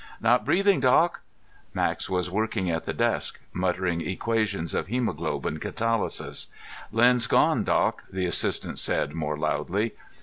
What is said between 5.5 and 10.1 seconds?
catalysis. "Len's gone, Doc," the assistant said more loudly.